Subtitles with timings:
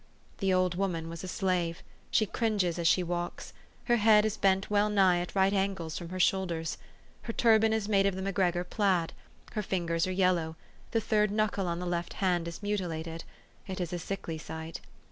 [0.39, 1.83] "The old woman was a slave.
[2.09, 3.53] She cringes as she walks.
[3.83, 6.79] Her head is bent well nigh at right angles from her shoulders.
[7.21, 9.13] Her turban is made of the MacGregor plaid.
[9.51, 10.55] Her fingers are yellow;
[10.89, 13.25] the third knuckle on the left hand is mutilated.
[13.67, 14.81] It is a sickly sight.